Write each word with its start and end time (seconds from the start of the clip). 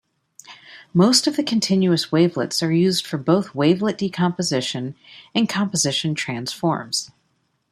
Most 0.95 1.27
of 1.27 1.35
the 1.35 1.43
continuous 1.43 2.11
wavelets 2.11 2.63
are 2.63 2.73
used 2.73 3.05
for 3.05 3.19
both 3.19 3.53
wavelet 3.53 3.99
decomposition 3.99 4.95
and 5.35 5.47
composition 5.47 6.15
transforms. 6.15 7.11